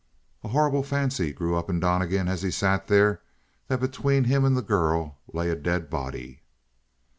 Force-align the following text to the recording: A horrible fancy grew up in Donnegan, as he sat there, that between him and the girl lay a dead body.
A 0.43 0.47
horrible 0.47 0.81
fancy 0.81 1.31
grew 1.31 1.55
up 1.55 1.69
in 1.69 1.79
Donnegan, 1.79 2.27
as 2.27 2.41
he 2.41 2.49
sat 2.49 2.87
there, 2.87 3.21
that 3.67 3.79
between 3.79 4.23
him 4.23 4.45
and 4.45 4.57
the 4.57 4.63
girl 4.63 5.19
lay 5.31 5.47
a 5.51 5.55
dead 5.55 5.91
body. 5.91 6.41